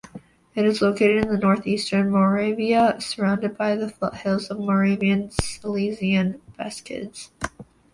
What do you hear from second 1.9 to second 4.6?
Moravia, surrounded by the foothills of